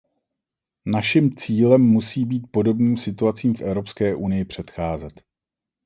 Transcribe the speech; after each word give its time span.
Našim 0.85 1.29
cílem 1.37 1.81
musí 1.81 2.25
být 2.25 2.47
podobným 2.51 2.97
situacím 2.97 3.53
v 3.53 3.61
Evropské 3.61 4.15
unii 4.15 4.45
předcházet. 4.45 5.23